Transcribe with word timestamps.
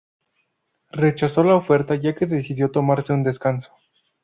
Rechazó 0.93 1.43
la 1.43 1.55
oferta 1.55 1.93
ya 1.93 2.15
que 2.15 2.25
decidió 2.25 2.71
tomarse 2.71 3.13
un 3.13 3.21
descanso. 3.21 3.71